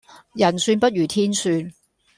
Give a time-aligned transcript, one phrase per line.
[0.33, 1.71] 人算不如天算